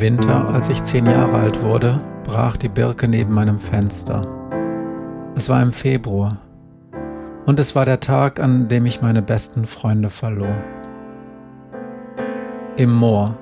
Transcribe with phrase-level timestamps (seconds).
[0.00, 4.22] Winter, als ich zehn Jahre alt wurde, brach die Birke neben meinem Fenster.
[5.34, 6.38] Es war im Februar
[7.46, 10.54] und es war der Tag, an dem ich meine besten Freunde verlor.
[12.76, 13.36] Im Moor,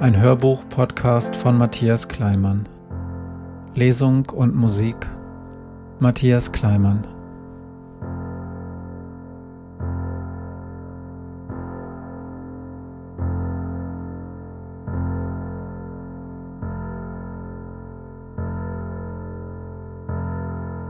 [0.00, 2.64] ein Hörbuch-Podcast von Matthias Kleimann.
[3.74, 4.96] Lesung und Musik
[5.98, 7.02] Matthias Kleimann.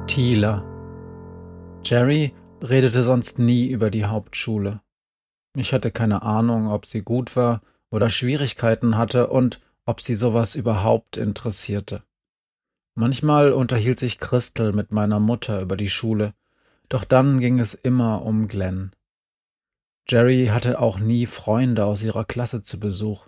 [0.08, 0.64] Thieler.
[1.84, 4.80] Jerry redete sonst nie über die Hauptschule.
[5.54, 10.54] Ich hatte keine Ahnung, ob sie gut war oder Schwierigkeiten hatte und ob sie sowas
[10.54, 12.02] überhaupt interessierte.
[12.94, 16.32] Manchmal unterhielt sich Christel mit meiner Mutter über die Schule,
[16.88, 18.92] doch dann ging es immer um Glenn.
[20.08, 23.26] Jerry hatte auch nie Freunde aus ihrer Klasse zu Besuch.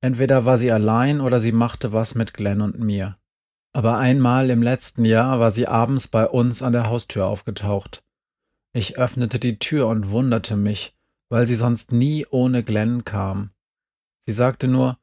[0.00, 3.16] Entweder war sie allein oder sie machte was mit Glenn und mir.
[3.74, 8.04] Aber einmal im letzten Jahr war sie abends bei uns an der Haustür aufgetaucht.
[8.72, 10.96] Ich öffnete die Tür und wunderte mich,
[11.28, 13.50] weil sie sonst nie ohne Glenn kam.
[14.20, 14.98] Sie sagte nur,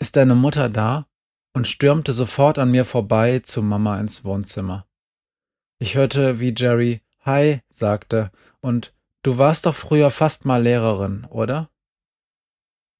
[0.00, 1.06] ist deine Mutter da?
[1.56, 4.88] und stürmte sofort an mir vorbei zu Mama ins Wohnzimmer.
[5.78, 11.70] Ich hörte, wie Jerry Hi sagte und Du warst doch früher fast mal Lehrerin, oder?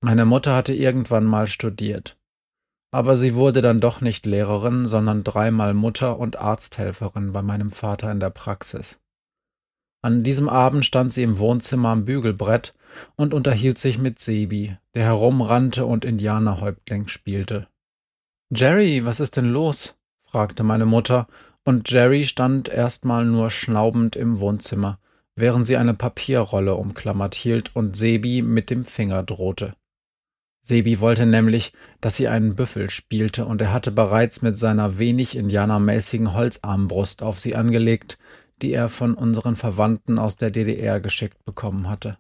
[0.00, 2.16] Meine Mutter hatte irgendwann mal studiert
[2.94, 8.12] aber sie wurde dann doch nicht Lehrerin, sondern dreimal Mutter und Arzthelferin bei meinem Vater
[8.12, 9.00] in der Praxis.
[10.00, 12.72] An diesem Abend stand sie im Wohnzimmer am Bügelbrett
[13.16, 17.66] und unterhielt sich mit Sebi, der herumrannte und Indianerhäuptling spielte.
[18.54, 19.96] Jerry, was ist denn los?
[20.22, 21.26] fragte meine Mutter,
[21.64, 25.00] und Jerry stand erstmal nur schnaubend im Wohnzimmer,
[25.34, 29.74] während sie eine Papierrolle umklammert hielt und Sebi mit dem Finger drohte.
[30.66, 35.36] Sebi wollte nämlich, dass sie einen Büffel spielte, und er hatte bereits mit seiner wenig
[35.36, 38.18] indianermäßigen Holzarmbrust auf sie angelegt,
[38.62, 42.16] die er von unseren Verwandten aus der DDR geschickt bekommen hatte.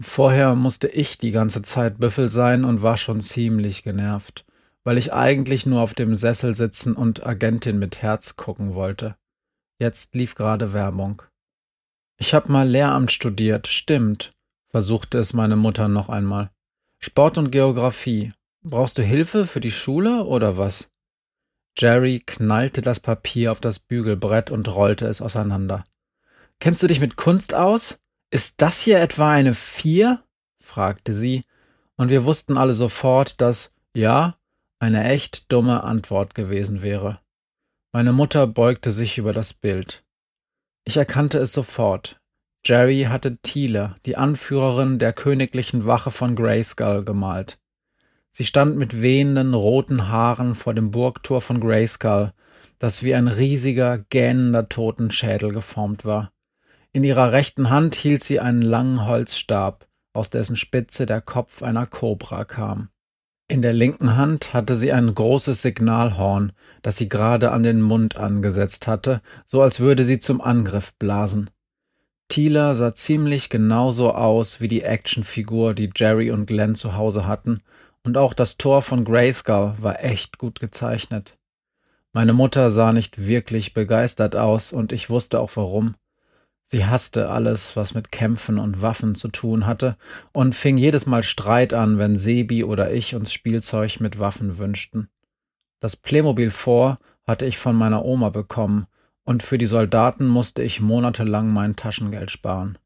[0.00, 4.46] Vorher musste ich die ganze Zeit Büffel sein und war schon ziemlich genervt,
[4.82, 9.16] weil ich eigentlich nur auf dem Sessel sitzen und Agentin mit Herz gucken wollte.
[9.78, 11.20] Jetzt lief gerade Werbung.
[12.16, 14.32] Ich hab mal Lehramt studiert, stimmt,
[14.70, 16.50] versuchte es meine Mutter noch einmal.
[17.00, 18.32] Sport und Geographie.
[18.62, 20.90] Brauchst du Hilfe für die Schule oder was?
[21.78, 25.84] Jerry knallte das Papier auf das Bügelbrett und rollte es auseinander.
[26.58, 28.00] Kennst du dich mit Kunst aus?
[28.30, 30.24] Ist das hier etwa eine Vier?
[30.60, 31.44] fragte sie,
[31.96, 34.36] und wir wussten alle sofort, dass ja
[34.80, 37.20] eine echt dumme Antwort gewesen wäre.
[37.92, 40.04] Meine Mutter beugte sich über das Bild.
[40.84, 42.17] Ich erkannte es sofort.
[42.64, 47.58] Jerry hatte Thiele, die Anführerin der königlichen Wache von Grayskull, gemalt.
[48.30, 52.32] Sie stand mit wehenden roten Haaren vor dem Burgtor von Grayskull,
[52.78, 56.32] das wie ein riesiger, gähnender Totenschädel geformt war.
[56.92, 61.86] In ihrer rechten Hand hielt sie einen langen Holzstab, aus dessen Spitze der Kopf einer
[61.86, 62.90] Kobra kam.
[63.50, 66.52] In der linken Hand hatte sie ein großes Signalhorn,
[66.82, 71.50] das sie gerade an den Mund angesetzt hatte, so als würde sie zum Angriff blasen.
[72.28, 77.60] Tila sah ziemlich genauso aus wie die Actionfigur, die Jerry und Glenn zu Hause hatten,
[78.04, 81.36] und auch das Tor von Grayskull war echt gut gezeichnet.
[82.12, 85.94] Meine Mutter sah nicht wirklich begeistert aus, und ich wusste auch warum.
[86.64, 89.96] Sie hasste alles, was mit Kämpfen und Waffen zu tun hatte,
[90.32, 95.08] und fing jedes Mal Streit an, wenn Sebi oder ich uns Spielzeug mit Waffen wünschten.
[95.80, 98.86] Das Playmobil 4 hatte ich von meiner Oma bekommen,
[99.28, 102.78] und für die Soldaten musste ich monatelang mein Taschengeld sparen.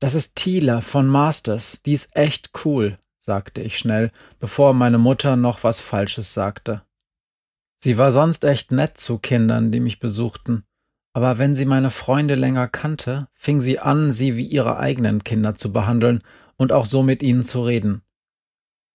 [0.00, 5.36] Das ist Tila von Masters, die ist echt cool, sagte ich schnell, bevor meine Mutter
[5.36, 6.82] noch was Falsches sagte.
[7.76, 10.64] Sie war sonst echt nett zu Kindern, die mich besuchten,
[11.14, 15.54] aber wenn sie meine Freunde länger kannte, fing sie an, sie wie ihre eigenen Kinder
[15.54, 16.22] zu behandeln
[16.56, 18.02] und auch so mit ihnen zu reden.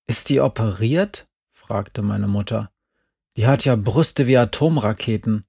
[0.05, 1.25] Ist die operiert?
[1.53, 2.69] fragte meine Mutter.
[3.35, 5.47] Die hat ja Brüste wie Atomraketen.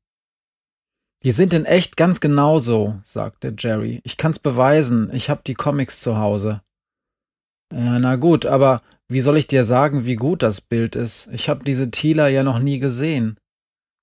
[1.25, 4.01] Die sind in echt ganz genauso, sagte Jerry.
[4.05, 5.11] Ich kann's beweisen.
[5.15, 6.61] Ich hab die Comics zu Hause.
[7.73, 11.29] Ja, na gut, aber wie soll ich dir sagen, wie gut das Bild ist?
[11.33, 13.39] Ich hab diese Thieler ja noch nie gesehen.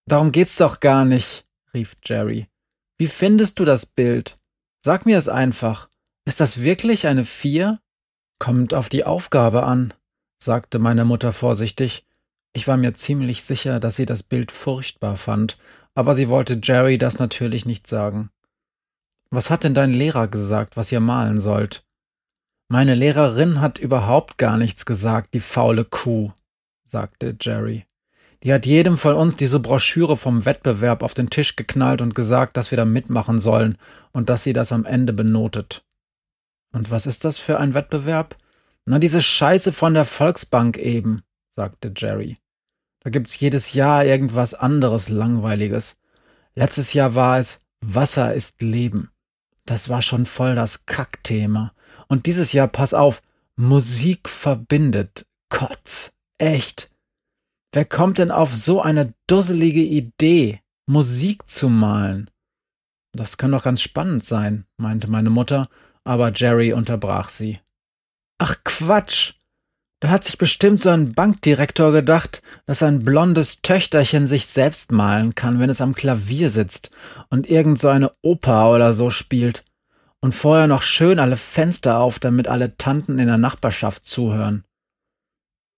[0.08, 1.46] Darum geht's doch gar nicht,
[1.76, 2.48] rief Jerry.
[2.98, 4.40] Wie findest du das Bild?
[4.84, 5.90] Sag mir es einfach.
[6.26, 7.80] Ist das wirklich eine Vier?
[8.40, 9.94] Kommt auf die Aufgabe an,
[10.40, 12.04] sagte meine Mutter vorsichtig.
[12.54, 15.58] Ich war mir ziemlich sicher, dass sie das Bild furchtbar fand
[15.96, 18.30] aber sie wollte Jerry das natürlich nicht sagen.
[19.30, 21.84] Was hat denn dein Lehrer gesagt, was ihr malen sollt?
[22.68, 26.32] Meine Lehrerin hat überhaupt gar nichts gesagt, die faule Kuh,
[26.86, 27.86] sagte Jerry.
[28.44, 32.58] Die hat jedem von uns diese Broschüre vom Wettbewerb auf den Tisch geknallt und gesagt,
[32.58, 33.78] dass wir da mitmachen sollen
[34.12, 35.84] und dass sie das am Ende benotet.
[36.74, 38.36] Und was ist das für ein Wettbewerb?
[38.86, 41.22] Na, diese Scheiße von der Volksbank eben,
[41.52, 42.38] sagte Jerry.
[43.02, 45.98] Da gibt's jedes Jahr irgendwas anderes Langweiliges.
[46.56, 49.12] Letztes Jahr war es Wasser ist Leben.
[49.66, 51.74] Das war schon voll das Kackthema.
[52.08, 53.22] Und dieses Jahr, pass auf,
[53.56, 55.26] Musik verbindet.
[55.50, 56.14] Kotz.
[56.38, 56.92] Echt.
[57.72, 62.30] Wer kommt denn auf so eine dusselige Idee, Musik zu malen?
[63.14, 65.68] Das kann doch ganz spannend sein, meinte meine Mutter,
[66.04, 67.60] aber Jerry unterbrach sie.
[68.38, 69.36] Ach Quatsch.
[70.02, 75.36] Da hat sich bestimmt so ein Bankdirektor gedacht, dass ein blondes Töchterchen sich selbst malen
[75.36, 76.90] kann, wenn es am Klavier sitzt
[77.30, 79.64] und irgend so eine Oper oder so spielt.
[80.20, 84.64] Und vorher noch schön alle Fenster auf, damit alle Tanten in der Nachbarschaft zuhören.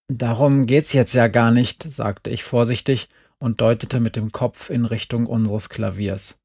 [0.08, 3.10] Darum geht's jetzt ja gar nicht, sagte ich vorsichtig
[3.40, 6.40] und deutete mit dem Kopf in Richtung unseres Klaviers.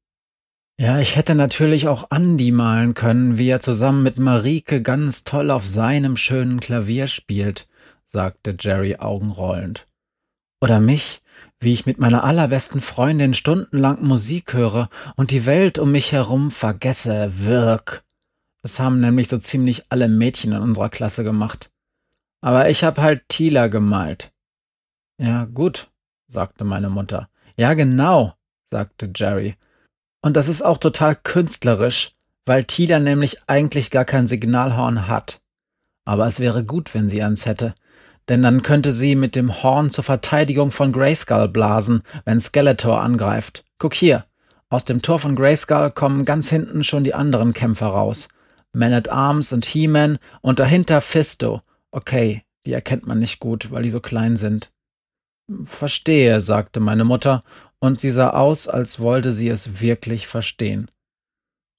[0.79, 5.51] Ja, ich hätte natürlich auch Andi malen können, wie er zusammen mit Marike ganz toll
[5.51, 7.67] auf seinem schönen Klavier spielt,
[8.05, 9.87] sagte Jerry augenrollend.
[10.61, 11.21] Oder mich,
[11.59, 16.49] wie ich mit meiner allerbesten Freundin stundenlang Musik höre und die Welt um mich herum
[16.49, 18.05] vergesse, wirk.
[18.61, 21.73] Das haben nämlich so ziemlich alle Mädchen in unserer Klasse gemacht.
[22.39, 24.31] Aber ich hab halt Tila gemalt.
[25.19, 25.91] Ja, gut,
[26.29, 27.29] sagte meine Mutter.
[27.57, 28.33] Ja, genau,
[28.69, 29.57] sagte Jerry
[30.21, 32.11] und das ist auch total künstlerisch,
[32.45, 35.41] weil Tila nämlich eigentlich gar kein Signalhorn hat.
[36.05, 37.75] Aber es wäre gut, wenn sie eins hätte,
[38.27, 43.65] denn dann könnte sie mit dem Horn zur Verteidigung von Grayskull blasen, wenn Skeletor angreift.
[43.77, 44.25] Guck hier,
[44.69, 48.27] aus dem Tor von Grayskull kommen ganz hinten schon die anderen Kämpfer raus.
[48.71, 51.61] Man at Arms und He-Man und dahinter Fisto.
[51.91, 54.71] Okay, die erkennt man nicht gut, weil die so klein sind.
[55.63, 57.43] Verstehe, sagte meine Mutter
[57.79, 60.91] und sie sah aus, als wollte sie es wirklich verstehen.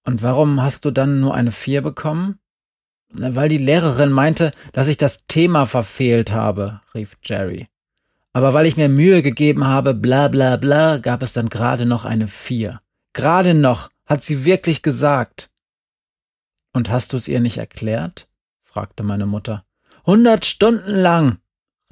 [0.05, 2.39] Und warum hast du dann nur eine Vier bekommen?
[3.13, 7.69] Weil die Lehrerin meinte, dass ich das Thema verfehlt habe, rief Jerry.
[8.33, 12.05] Aber weil ich mir Mühe gegeben habe, bla bla bla, gab es dann gerade noch
[12.05, 12.81] eine Vier.
[13.13, 15.51] Gerade noch, hat sie wirklich gesagt.
[16.73, 18.29] Und hast du es ihr nicht erklärt?
[18.63, 19.65] fragte meine Mutter.
[20.07, 21.39] Hundert Stunden lang,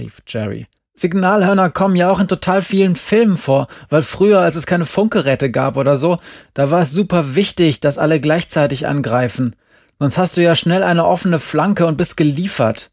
[0.01, 0.69] rief Jerry.
[1.01, 5.51] Signalhörner kommen ja auch in total vielen Filmen vor, weil früher, als es keine Funkgeräte
[5.51, 6.19] gab oder so,
[6.55, 9.57] da war es super wichtig, dass alle gleichzeitig angreifen.
[9.99, 12.91] Sonst hast du ja schnell eine offene Flanke und bist geliefert.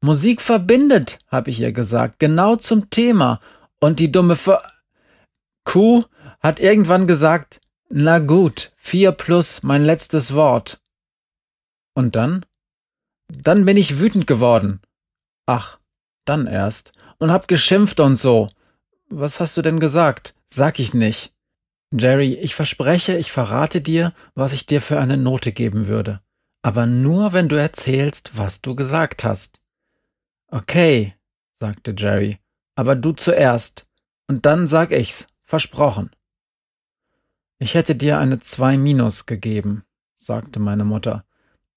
[0.00, 3.40] Musik verbindet, hab ich ihr gesagt, genau zum Thema.
[3.80, 4.62] Und die dumme Ver
[5.64, 6.04] Kuh
[6.40, 10.80] hat irgendwann gesagt, na gut, vier plus mein letztes Wort.
[11.94, 12.44] Und dann?
[13.28, 14.80] Dann bin ich wütend geworden.
[15.46, 15.78] Ach,
[16.24, 18.48] dann erst und hab geschimpft und so.
[19.08, 20.34] Was hast du denn gesagt?
[20.48, 21.32] Sag ich nicht.
[21.92, 26.20] Jerry, ich verspreche, ich verrate dir, was ich dir für eine Note geben würde.
[26.62, 29.60] Aber nur, wenn du erzählst, was du gesagt hast.
[30.48, 31.14] Okay,
[31.52, 32.38] sagte Jerry,
[32.74, 33.86] aber du zuerst.
[34.26, 35.28] Und dann sag ich's.
[35.44, 36.10] Versprochen.
[37.60, 39.84] Ich hätte dir eine zwei Minus gegeben,
[40.18, 41.24] sagte meine Mutter.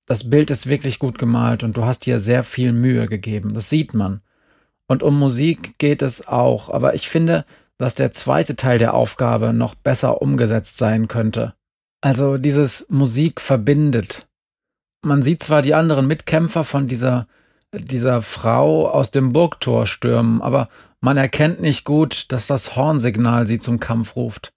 [0.08, 3.53] Das Bild ist wirklich gut gemalt und du hast dir sehr viel Mühe gegeben.
[3.53, 4.22] Das sieht man.
[4.88, 7.46] Und um Musik geht es auch, aber ich finde,
[7.77, 11.54] dass der zweite Teil der Aufgabe noch besser umgesetzt sein könnte.
[12.01, 14.27] Also dieses Musik verbindet.
[15.04, 17.27] Man sieht zwar die anderen Mitkämpfer von dieser,
[17.74, 20.70] dieser Frau aus dem Burgtor stürmen, aber
[21.01, 24.54] man erkennt nicht gut, dass das Hornsignal sie zum Kampf ruft.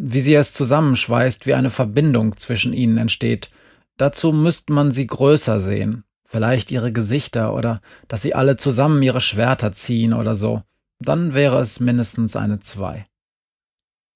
[0.00, 3.50] Wie sie es zusammenschweißt, wie eine Verbindung zwischen ihnen entsteht.
[3.98, 9.20] Dazu müsste man sie größer sehen vielleicht ihre Gesichter oder dass sie alle zusammen ihre
[9.20, 10.62] Schwerter ziehen oder so.
[10.98, 13.06] Dann wäre es mindestens eine zwei.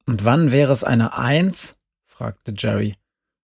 [0.06, 1.78] Und wann wäre es eine Eins?
[2.06, 2.96] fragte Jerry.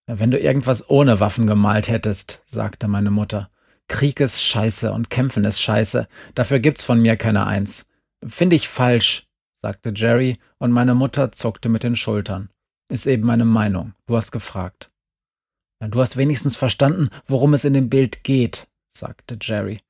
[0.07, 3.51] Wenn du irgendwas ohne Waffen gemalt hättest, sagte meine Mutter.
[3.87, 6.07] Krieg ist scheiße und Kämpfen ist scheiße.
[6.33, 7.87] Dafür gibt's von mir keine Eins.
[8.25, 9.27] Finde ich falsch,
[9.61, 12.49] sagte Jerry, und meine Mutter zuckte mit den Schultern.
[12.89, 13.93] Ist eben meine Meinung.
[14.07, 14.89] Du hast gefragt.
[15.79, 19.81] Du hast wenigstens verstanden, worum es in dem Bild geht, sagte Jerry.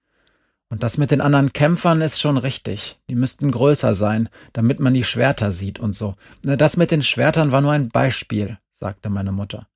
[0.69, 2.99] Und das mit den anderen Kämpfern ist schon richtig.
[3.07, 6.15] Die müssten größer sein, damit man die Schwerter sieht und so.
[6.41, 9.67] Das mit den Schwertern war nur ein Beispiel, sagte meine Mutter.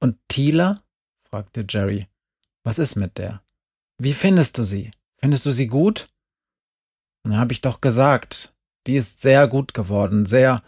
[0.00, 0.78] Und Tila?
[1.28, 2.08] fragte Jerry.
[2.64, 3.42] Was ist mit der?
[3.98, 4.90] Wie findest du sie?
[5.18, 6.08] Findest du sie gut?
[7.24, 8.54] Na, hab ich doch gesagt.
[8.86, 10.62] Die ist sehr gut geworden, sehr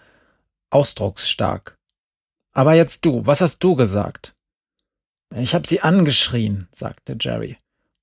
[0.68, 1.78] ausdrucksstark.
[2.52, 4.34] Aber jetzt du, was hast du gesagt?
[5.34, 7.56] Ich hab sie angeschrien, sagte Jerry.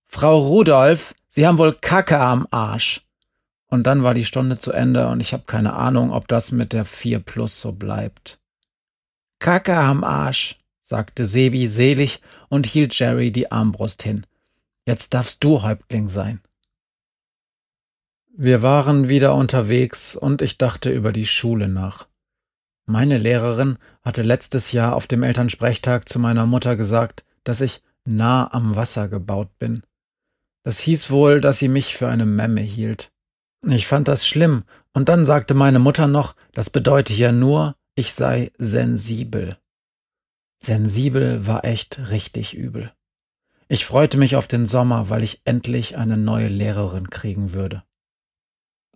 [0.06, 3.06] Frau Rudolph, Sie haben wohl Kacke am Arsch.
[3.68, 6.74] Und dann war die Stunde zu Ende und ich habe keine Ahnung, ob das mit
[6.74, 8.40] der 4 plus so bleibt.
[9.40, 14.26] Kacke am Arsch, sagte Sebi selig und hielt Jerry die Armbrust hin.
[14.86, 16.42] Jetzt darfst du Häuptling sein.
[18.36, 22.08] Wir waren wieder unterwegs und ich dachte über die Schule nach.
[22.90, 28.52] Meine Lehrerin hatte letztes Jahr auf dem Elternsprechtag zu meiner Mutter gesagt, dass ich nah
[28.54, 29.84] am Wasser gebaut bin.
[30.64, 33.12] Das hieß wohl, dass sie mich für eine Memme hielt.
[33.66, 34.64] Ich fand das schlimm,
[34.94, 39.50] und dann sagte meine Mutter noch, das bedeute ja nur, ich sei sensibel.
[40.60, 42.94] Sensibel war echt richtig übel.
[43.68, 47.84] Ich freute mich auf den Sommer, weil ich endlich eine neue Lehrerin kriegen würde.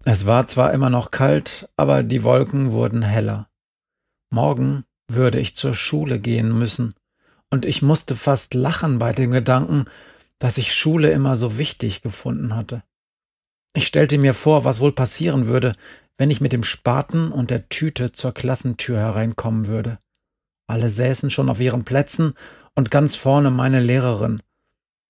[0.06, 3.51] Es war zwar immer noch kalt, aber die Wolken wurden heller.
[4.32, 6.94] Morgen würde ich zur Schule gehen müssen,
[7.50, 9.86] und ich musste fast lachen bei dem Gedanken,
[10.40, 12.82] dass ich Schule immer so wichtig gefunden hatte.
[13.74, 15.74] Ich stellte mir vor, was wohl passieren würde,
[16.18, 20.00] wenn ich mit dem Spaten und der Tüte zur Klassentür hereinkommen würde.
[20.66, 22.34] Alle säßen schon auf ihren Plätzen
[22.74, 24.42] und ganz vorne meine Lehrerin.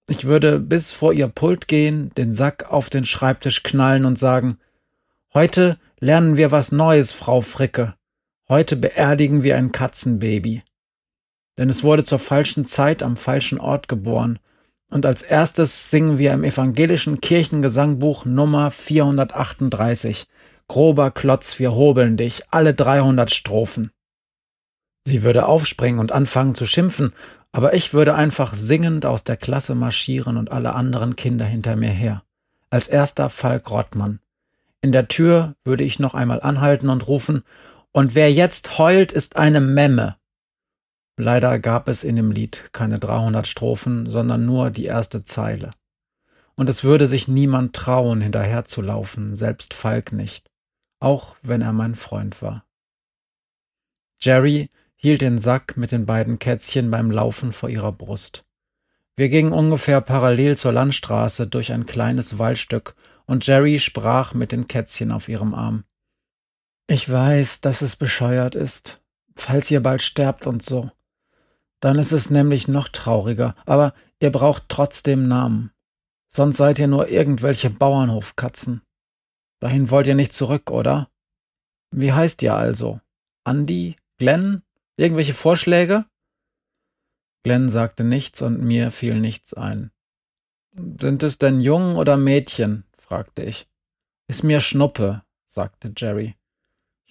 [0.09, 4.57] Ich würde bis vor ihr Pult gehen, den Sack auf den Schreibtisch knallen und sagen
[5.33, 7.93] Heute lernen wir was Neues, Frau Fricke.
[8.51, 10.61] Heute beerdigen wir ein Katzenbaby.
[11.57, 14.39] Denn es wurde zur falschen Zeit am falschen Ort geboren
[14.89, 20.27] und als erstes singen wir im evangelischen Kirchengesangbuch Nummer 438.
[20.67, 23.89] Grober Klotz, wir hobeln dich, alle 300 Strophen.
[25.07, 27.13] Sie würde aufspringen und anfangen zu schimpfen,
[27.53, 31.91] aber ich würde einfach singend aus der Klasse marschieren und alle anderen Kinder hinter mir
[31.91, 32.23] her.
[32.69, 34.19] Als erster Falk Rottmann.
[34.81, 37.43] In der Tür würde ich noch einmal anhalten und rufen,
[37.91, 40.17] und wer jetzt heult, ist eine Memme.
[41.17, 45.71] Leider gab es in dem Lied keine 300 Strophen, sondern nur die erste Zeile.
[46.55, 50.49] Und es würde sich niemand trauen, hinterherzulaufen, selbst Falk nicht,
[50.99, 52.65] auch wenn er mein Freund war.
[54.19, 58.45] Jerry hielt den Sack mit den beiden Kätzchen beim Laufen vor ihrer Brust.
[59.15, 62.95] Wir gingen ungefähr parallel zur Landstraße durch ein kleines Waldstück
[63.25, 65.83] und Jerry sprach mit den Kätzchen auf ihrem Arm.
[66.91, 68.99] Ich weiß, dass es bescheuert ist,
[69.33, 70.91] falls ihr bald sterbt und so.
[71.79, 75.71] Dann ist es nämlich noch trauriger, aber ihr braucht trotzdem Namen.
[76.27, 78.81] Sonst seid ihr nur irgendwelche Bauernhofkatzen.
[79.61, 81.09] Dahin wollt ihr nicht zurück, oder?
[81.91, 82.99] Wie heißt ihr also?
[83.45, 83.95] Andy?
[84.17, 84.61] Glenn?
[84.97, 86.03] Irgendwelche Vorschläge?
[87.43, 89.91] Glenn sagte nichts und mir fiel nichts ein.
[90.73, 92.83] Sind es denn Jungen oder Mädchen?
[92.97, 93.69] fragte ich.
[94.27, 96.35] Ist mir Schnuppe, sagte Jerry.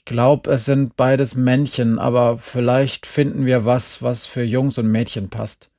[0.00, 4.90] Ich glaube, es sind beides Männchen, aber vielleicht finden wir was, was für Jungs und
[4.90, 5.71] Mädchen passt.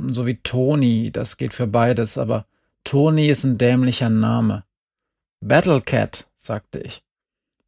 [0.00, 2.46] So wie Toni, das geht für beides, aber
[2.84, 4.64] Toni ist ein dämlicher Name.
[5.40, 7.04] Battlecat, sagte ich.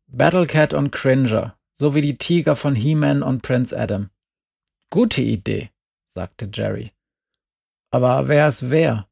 [0.06, 4.08] Battlecat und Cringer, so wie die Tiger von He-Man und Prince Adam.
[4.88, 5.70] Gute Idee,
[6.06, 6.90] sagte Jerry.
[7.90, 9.06] Aber wer ist wer?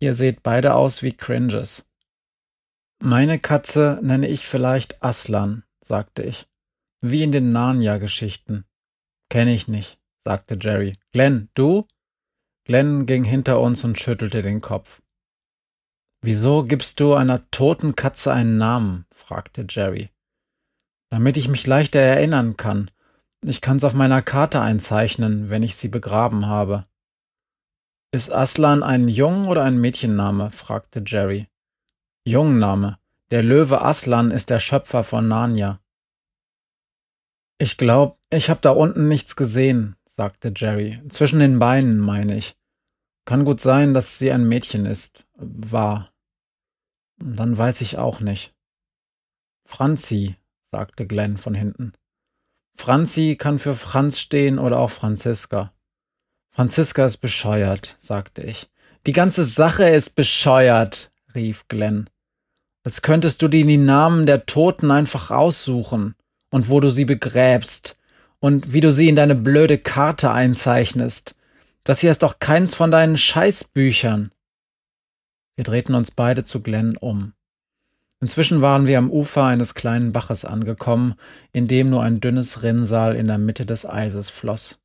[0.00, 1.88] Ihr seht beide aus wie Cringes.
[2.98, 6.46] Meine Katze nenne ich vielleicht Aslan, sagte ich.
[7.00, 8.64] Wie in den Narnia-Geschichten.
[9.28, 10.96] Kenn ich nicht, sagte Jerry.
[11.12, 11.86] Glenn, du?
[12.64, 15.02] Glenn ging hinter uns und schüttelte den Kopf.
[16.22, 19.04] Wieso gibst du einer toten Katze einen Namen?
[19.12, 20.08] fragte Jerry.
[21.10, 22.90] Damit ich mich leichter erinnern kann.
[23.42, 26.84] Ich kann's auf meiner Karte einzeichnen, wenn ich sie begraben habe.
[28.10, 30.50] Ist Aslan ein Jung- oder ein Mädchenname?
[30.50, 31.48] fragte Jerry.
[32.26, 32.98] Jungname.
[33.30, 35.80] Der Löwe Aslan ist der Schöpfer von Narnia.
[37.58, 41.00] Ich glaub, ich hab da unten nichts gesehen, sagte Jerry.
[41.08, 42.56] Zwischen den Beinen, meine ich.
[43.24, 45.26] Kann gut sein, dass sie ein Mädchen ist.
[45.36, 46.12] War.
[47.16, 48.54] Dann weiß ich auch nicht.
[49.64, 51.94] Franzi, sagte Glenn von hinten.
[52.76, 55.72] Franzi kann für Franz stehen oder auch Franziska.
[56.50, 58.68] Franziska ist bescheuert, sagte ich.
[59.06, 62.10] Die ganze Sache ist bescheuert, rief Glenn.
[62.84, 66.14] Als könntest du dir die Namen der Toten einfach aussuchen
[66.50, 67.98] und wo du sie begräbst
[68.40, 71.34] und wie du sie in deine blöde Karte einzeichnest.
[71.82, 74.30] Das hier ist doch keins von deinen Scheißbüchern.
[75.56, 77.32] Wir drehten uns beide zu Glenn um.
[78.20, 81.14] Inzwischen waren wir am Ufer eines kleinen Baches angekommen,
[81.52, 84.78] in dem nur ein dünnes Rinnsal in der Mitte des Eises floss.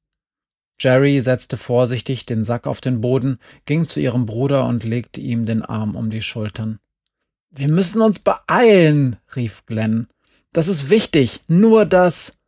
[0.80, 5.46] Jerry setzte vorsichtig den Sack auf den Boden, ging zu ihrem Bruder und legte ihm
[5.46, 6.80] den Arm um die Schultern.
[7.52, 10.08] Wir müssen uns beeilen, rief Glenn.
[10.54, 12.40] Das ist wichtig, nur das.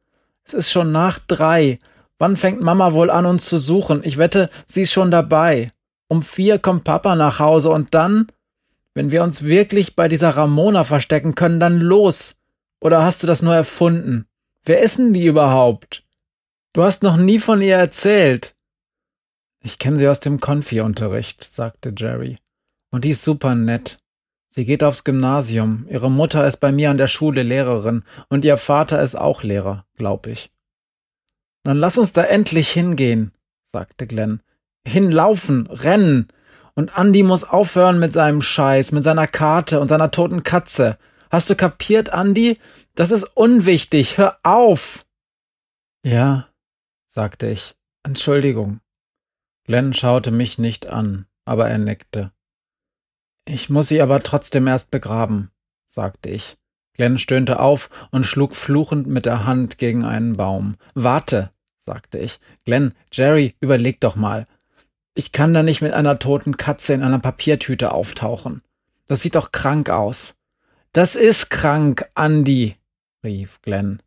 [0.44, 1.80] Es ist schon nach drei.
[2.18, 4.02] Wann fängt Mama wohl an, uns zu suchen?
[4.04, 5.72] Ich wette, sie ist schon dabei.
[6.08, 8.28] Um vier kommt Papa nach Hause und dann,
[8.94, 12.38] wenn wir uns wirklich bei dieser Ramona verstecken können, dann los.
[12.80, 14.28] Oder hast du das nur erfunden?
[14.66, 16.04] Wer ist denn die überhaupt?
[16.74, 18.56] Du hast noch nie von ihr erzählt.
[19.64, 22.38] Ich kenne sie aus dem Konfi-Unterricht, sagte Jerry.
[22.92, 23.98] Und die ist super nett.
[24.54, 25.88] Sie geht aufs Gymnasium.
[25.90, 29.86] Ihre Mutter ist bei mir an der Schule Lehrerin und ihr Vater ist auch Lehrer,
[29.96, 30.52] glaub ich.
[31.64, 33.32] Dann lass uns da endlich hingehen,
[33.64, 34.42] sagte Glenn.
[34.86, 36.28] Hinlaufen, rennen.
[36.76, 40.98] Und Andy muss aufhören mit seinem Scheiß, mit seiner Karte und seiner toten Katze.
[41.30, 42.58] Hast du kapiert, Andy?
[42.94, 44.18] Das ist unwichtig.
[44.18, 45.06] Hör auf.
[46.04, 46.50] Ja,
[47.08, 47.76] sagte ich.
[48.04, 48.82] Entschuldigung.
[49.64, 52.34] Glenn schaute mich nicht an, aber er nickte.
[53.54, 55.52] Ich muss sie aber trotzdem erst begraben,
[55.86, 56.58] sagte ich.
[56.94, 60.78] Glenn stöhnte auf und schlug fluchend mit der Hand gegen einen Baum.
[60.94, 62.40] Warte, sagte ich.
[62.64, 64.48] Glenn, Jerry, überleg doch mal.
[65.16, 68.62] Ich kann da nicht mit einer toten Katze in einer Papiertüte auftauchen.
[69.08, 70.36] Das sieht doch krank aus.
[70.94, 72.78] Das ist krank, Andy,
[73.22, 74.02] rief Glenn.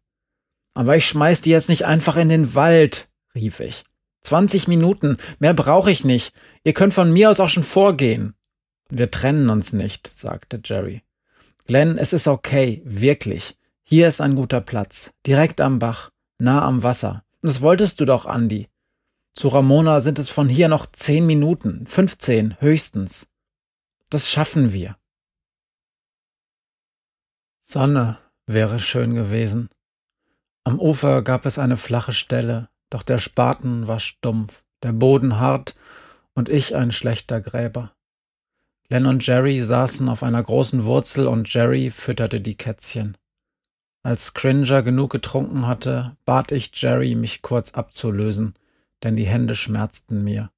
[0.73, 3.85] Aber ich schmeiß die jetzt nicht einfach in den Wald, rief ich.
[4.23, 6.35] Zwanzig Minuten, mehr brauche ich nicht.
[6.63, 8.35] Ihr könnt von mir aus auch schon vorgehen.
[8.97, 11.03] Wir trennen uns nicht, sagte Jerry.
[11.67, 13.59] Glenn, es ist okay, wirklich.
[13.83, 17.25] Hier ist ein guter Platz, direkt am Bach, nah am Wasser.
[17.43, 18.69] Das wolltest du doch, Andy.
[19.35, 23.27] Zu Ramona sind es von hier noch zehn Minuten, fünfzehn höchstens.
[24.11, 24.97] Das schaffen wir.
[27.63, 29.71] Sonne wäre schön gewesen.
[30.63, 35.75] Am Ufer gab es eine flache Stelle, doch der Spaten war stumpf, der Boden hart
[36.35, 37.94] und ich ein schlechter Gräber.
[38.91, 43.17] Len und Jerry saßen auf einer großen Wurzel und Jerry fütterte die Kätzchen.
[44.03, 48.55] Als Cringer genug getrunken hatte, bat ich Jerry, mich kurz abzulösen,
[49.03, 50.51] denn die Hände schmerzten mir.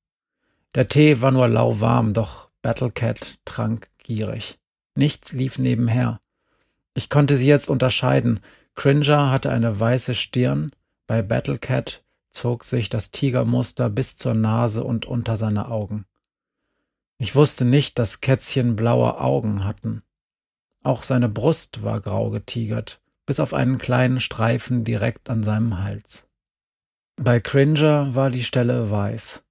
[0.75, 4.59] Der Tee war nur lauwarm, doch Battlecat trank gierig.
[4.97, 6.21] Nichts lief nebenher.
[6.95, 8.41] Ich konnte sie jetzt unterscheiden.
[8.75, 10.71] Cringer hatte eine weiße Stirn,
[11.07, 16.05] bei Battlecat zog sich das Tigermuster bis zur Nase und unter seine Augen.
[17.19, 20.03] Ich wusste nicht, dass Kätzchen blaue Augen hatten.
[20.83, 26.29] Auch seine Brust war grau getigert, bis auf einen kleinen Streifen direkt an seinem Hals.
[27.17, 29.43] Bei Cringer war die Stelle weiß.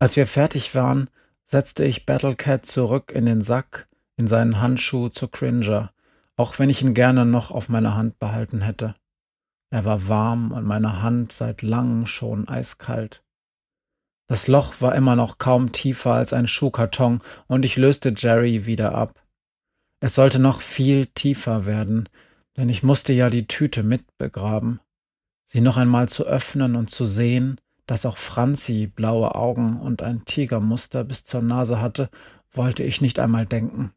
[0.00, 1.08] Als wir fertig waren,
[1.44, 5.92] setzte ich Battlecat zurück in den Sack, in seinen Handschuh zu Cringer,
[6.36, 8.94] auch wenn ich ihn gerne noch auf meiner Hand behalten hätte.
[9.70, 13.22] Er war warm und meine Hand seit langem schon eiskalt.
[14.32, 18.94] Das Loch war immer noch kaum tiefer als ein Schuhkarton, und ich löste Jerry wieder
[18.94, 19.22] ab.
[20.00, 22.08] Es sollte noch viel tiefer werden,
[22.56, 24.80] denn ich musste ja die Tüte mitbegraben.
[25.44, 30.24] Sie noch einmal zu öffnen und zu sehen, dass auch Franzi blaue Augen und ein
[30.24, 32.08] Tigermuster bis zur Nase hatte,
[32.52, 33.90] wollte ich nicht einmal denken.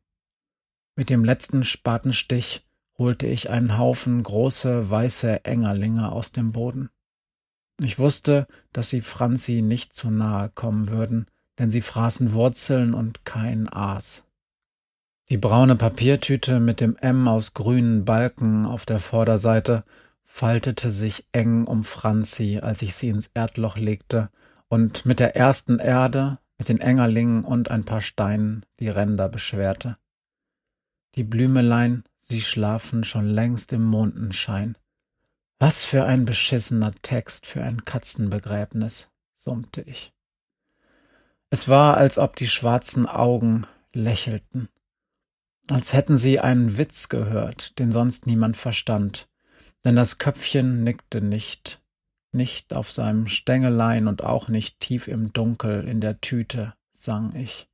[0.98, 2.68] Mit dem letzten Spatenstich
[2.98, 6.90] holte ich einen Haufen große weiße Engerlinge aus dem Boden.
[7.82, 11.28] Ich wusste, dass sie Franzi nicht zu nahe kommen würden,
[11.60, 14.26] denn sie fraßen Wurzeln und kein Aas.
[15.30, 19.84] Die braune Papiertüte mit dem M aus grünen Balken auf der Vorderseite
[20.24, 24.30] faltete sich eng um Franzi, als ich sie ins Erdloch legte
[24.68, 29.98] und mit der ersten Erde, mit den Engerlingen und ein paar Steinen die Ränder beschwerte.
[31.16, 34.78] Die Blümelein, sie schlafen schon längst im Mondenschein.
[35.58, 40.14] Was für ein beschissener Text für ein Katzenbegräbnis, summte ich.
[41.50, 44.68] Es war, als ob die schwarzen Augen lächelten,
[45.70, 49.30] als hätten sie einen Witz gehört, den sonst niemand verstand,
[49.86, 51.82] denn das Köpfchen nickte nicht,
[52.34, 57.70] nicht auf seinem Stängelein und auch nicht tief im Dunkel in der Tüte, sang ich.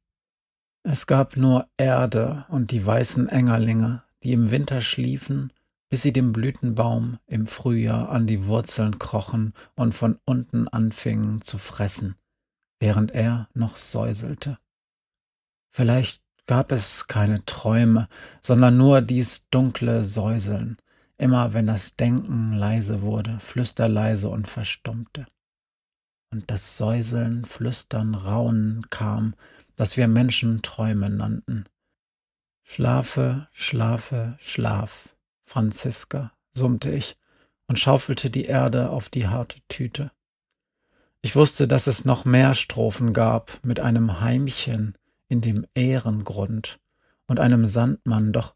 [0.84, 5.52] Es gab nur Erde und die weißen Engerlinge, die im Winter schliefen
[5.91, 11.58] bis sie dem Blütenbaum im Frühjahr an die Wurzeln krochen und von unten anfingen zu
[11.58, 12.15] fressen,
[12.80, 14.58] während er noch säuselte.
[15.69, 18.08] Vielleicht gab es keine Träume,
[18.41, 20.77] sondern nur dies dunkle Säuseln,
[21.17, 25.27] immer wenn das Denken leise wurde, flüsterleise und verstummte.
[26.32, 29.36] Und das Säuseln, Flüstern, Raunen kam,
[29.75, 31.65] das wir Menschen Träume nannten.
[32.63, 35.17] Schlafe, schlafe, schlaf,
[35.52, 37.18] Franziska, summte ich
[37.68, 40.14] und schaufelte die Erde auf die harte Tüte.
[41.22, 44.96] Ich wusste, dass es noch mehr Strophen gab mit einem Heimchen
[45.28, 46.80] in dem Ehrengrund
[47.28, 48.56] und einem Sandmann, doch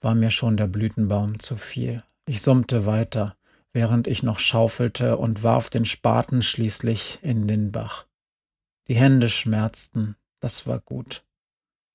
[0.00, 2.04] war mir schon der Blütenbaum zu viel.
[2.26, 3.36] Ich summte weiter,
[3.72, 8.06] während ich noch schaufelte und warf den Spaten schließlich in den Bach.
[8.86, 11.24] Die Hände schmerzten, Das war gut.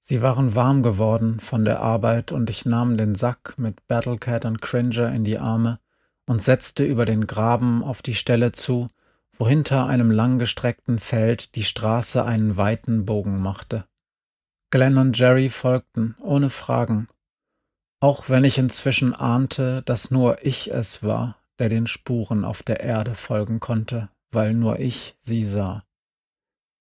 [0.02, 4.62] Sie waren warm geworden von der Arbeit und ich nahm den Sack mit Battlecat und
[4.62, 5.80] Cringer in die Arme
[6.26, 8.88] und setzte über den Graben auf die Stelle zu,
[9.38, 13.86] wo hinter einem langgestreckten Feld die Straße einen weiten Bogen machte.
[14.72, 17.08] Glenn und Jerry folgten, ohne Fragen,
[18.00, 22.80] auch wenn ich inzwischen ahnte, dass nur ich es war, der den Spuren auf der
[22.80, 25.84] Erde folgen konnte, weil nur ich sie sah.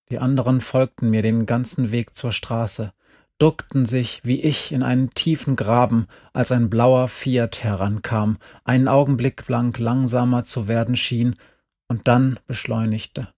[0.09, 2.91] Die anderen folgten mir den ganzen Weg zur Straße,
[3.41, 9.47] duckten sich wie ich in einen tiefen Graben, als ein blauer Fiat herankam, einen Augenblick
[9.47, 11.35] lang langsamer zu werden schien
[11.87, 13.33] und dann beschleunigte.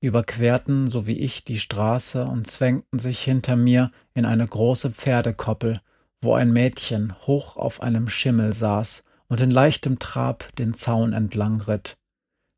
[0.00, 5.82] Überquerten, so wie ich, die Straße und zwängten sich hinter mir in eine große Pferdekoppel,
[6.22, 11.60] wo ein Mädchen hoch auf einem Schimmel saß und in leichtem Trab den Zaun entlang
[11.60, 11.98] ritt.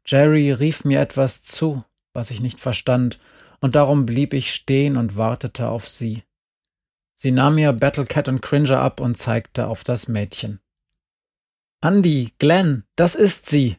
[0.07, 3.19] Jerry rief mir etwas zu, was ich nicht verstand,
[3.59, 6.23] und darum blieb ich stehen und wartete auf sie.
[7.23, 10.59] Sie nahm mir Battlecat und Cringer ab und zeigte auf das Mädchen.
[11.81, 13.77] Andy, Glenn, das ist sie!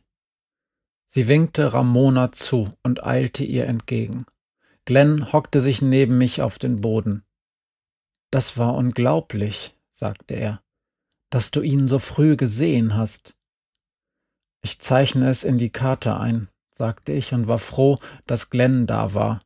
[1.07, 4.25] Sie winkte Ramona zu und eilte ihr entgegen.
[4.85, 7.25] Glenn hockte sich neben mich auf den Boden.
[8.31, 10.61] Das war unglaublich, sagte er,
[11.29, 13.35] dass du ihn so früh gesehen hast.
[14.61, 19.13] Ich zeichne es in die Karte ein, sagte ich und war froh, dass Glenn da
[19.13, 19.41] war.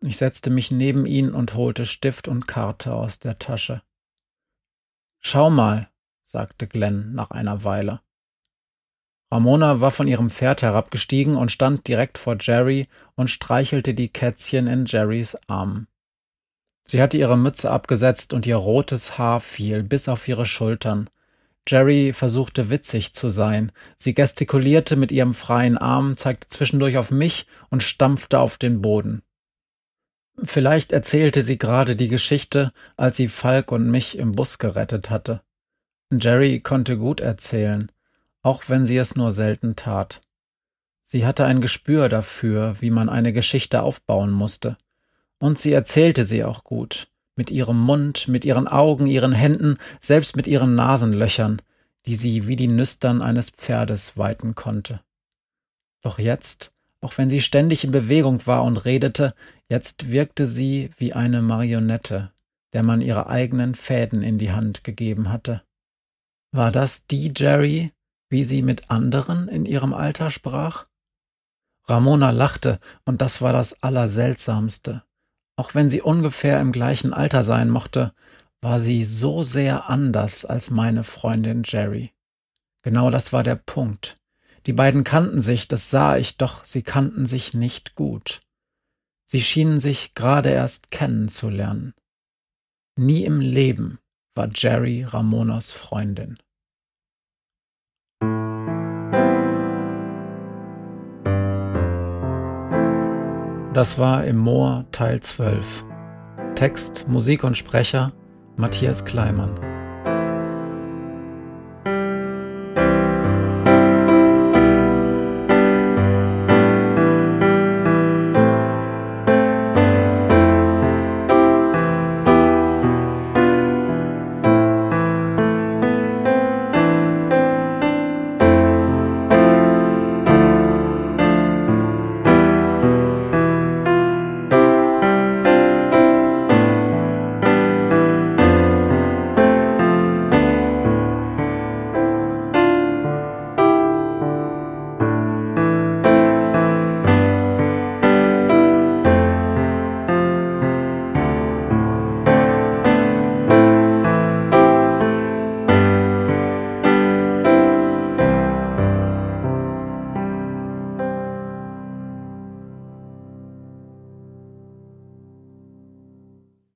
[0.00, 3.82] Ich setzte mich neben ihn und holte Stift und Karte aus der Tasche.
[5.20, 5.88] Schau mal,
[6.22, 8.00] sagte Glenn nach einer Weile.
[9.30, 14.66] Ramona war von ihrem Pferd herabgestiegen und stand direkt vor Jerry und streichelte die Kätzchen
[14.66, 15.86] in Jerrys Arm.
[16.84, 21.10] Sie hatte ihre Mütze abgesetzt und ihr rotes Haar fiel bis auf ihre Schultern.
[21.66, 23.72] Jerry versuchte witzig zu sein.
[23.98, 29.22] Sie gestikulierte mit ihrem freien Arm, zeigte zwischendurch auf mich und stampfte auf den Boden.
[30.42, 35.42] Vielleicht erzählte sie gerade die Geschichte, als sie Falk und mich im Bus gerettet hatte.
[36.12, 37.90] Jerry konnte gut erzählen,
[38.42, 40.20] auch wenn sie es nur selten tat.
[41.02, 44.76] Sie hatte ein Gespür dafür, wie man eine Geschichte aufbauen musste.
[45.38, 50.36] Und sie erzählte sie auch gut, mit ihrem Mund, mit ihren Augen, ihren Händen, selbst
[50.36, 51.62] mit ihren Nasenlöchern,
[52.06, 55.00] die sie wie die Nüstern eines Pferdes weiten konnte.
[56.02, 59.34] Doch jetzt, auch wenn sie ständig in Bewegung war und redete,
[59.68, 62.32] jetzt wirkte sie wie eine Marionette,
[62.72, 65.62] der man ihre eigenen Fäden in die Hand gegeben hatte.
[66.52, 67.92] War das die Jerry,
[68.30, 70.86] wie sie mit anderen in ihrem Alter sprach?
[71.86, 75.02] Ramona lachte, und das war das Allerseltsamste.
[75.56, 78.12] Auch wenn sie ungefähr im gleichen Alter sein mochte,
[78.60, 82.12] war sie so sehr anders als meine Freundin Jerry.
[82.82, 84.17] Genau das war der Punkt.
[84.68, 88.40] Die beiden kannten sich, das sah ich, doch sie kannten sich nicht gut.
[89.24, 91.94] Sie schienen sich gerade erst kennenzulernen.
[92.94, 93.98] Nie im Leben
[94.34, 96.34] war Jerry Ramonas Freundin.
[103.72, 105.86] Das war im Moor Teil 12.
[106.56, 108.12] Text, Musik und Sprecher
[108.58, 109.67] Matthias Kleimann.